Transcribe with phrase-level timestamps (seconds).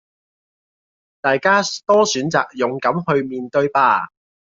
[1.21, 4.07] 大家多選擇勇敢去面對吧！